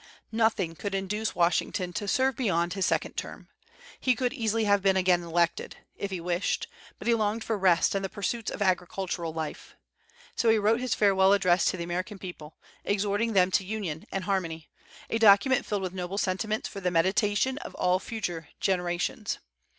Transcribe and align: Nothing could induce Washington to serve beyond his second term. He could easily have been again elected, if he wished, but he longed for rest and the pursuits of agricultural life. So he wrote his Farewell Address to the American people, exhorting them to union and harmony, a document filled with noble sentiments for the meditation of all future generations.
Nothing 0.31 0.73
could 0.75 0.95
induce 0.95 1.35
Washington 1.35 1.93
to 1.93 2.07
serve 2.07 2.35
beyond 2.35 2.73
his 2.73 2.87
second 2.87 3.15
term. 3.17 3.49
He 3.99 4.15
could 4.15 4.33
easily 4.33 4.63
have 4.63 4.81
been 4.81 4.97
again 4.97 5.21
elected, 5.21 5.77
if 5.95 6.09
he 6.09 6.19
wished, 6.19 6.65
but 6.97 7.07
he 7.07 7.13
longed 7.13 7.43
for 7.43 7.55
rest 7.55 7.93
and 7.93 8.03
the 8.03 8.09
pursuits 8.09 8.49
of 8.49 8.63
agricultural 8.63 9.31
life. 9.31 9.75
So 10.35 10.49
he 10.49 10.57
wrote 10.57 10.79
his 10.79 10.95
Farewell 10.95 11.33
Address 11.33 11.65
to 11.65 11.77
the 11.77 11.83
American 11.83 12.17
people, 12.17 12.57
exhorting 12.83 13.33
them 13.33 13.51
to 13.51 13.63
union 13.63 14.05
and 14.11 14.23
harmony, 14.23 14.71
a 15.07 15.19
document 15.19 15.67
filled 15.67 15.83
with 15.83 15.93
noble 15.93 16.17
sentiments 16.17 16.67
for 16.67 16.79
the 16.81 16.89
meditation 16.89 17.59
of 17.59 17.75
all 17.75 17.99
future 17.99 18.49
generations. 18.59 19.37